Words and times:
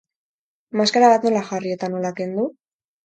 Maskara 0.81 1.11
bat 1.11 1.27
nola 1.29 1.43
jarri 1.51 1.75
eta 1.77 1.91
nola 1.97 2.13
kendu? 2.21 2.47